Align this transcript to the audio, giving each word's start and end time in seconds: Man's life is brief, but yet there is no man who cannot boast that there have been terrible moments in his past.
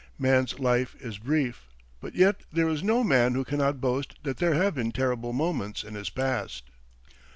Man's 0.17 0.57
life 0.57 0.95
is 0.99 1.19
brief, 1.19 1.67
but 1.99 2.15
yet 2.15 2.41
there 2.51 2.67
is 2.67 2.81
no 2.81 3.03
man 3.03 3.35
who 3.35 3.45
cannot 3.45 3.79
boast 3.79 4.15
that 4.23 4.37
there 4.37 4.55
have 4.55 4.73
been 4.73 4.91
terrible 4.91 5.31
moments 5.31 5.83
in 5.83 5.93
his 5.93 6.09
past. 6.09 6.63